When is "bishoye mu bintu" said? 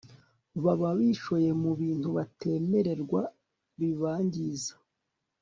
0.99-2.07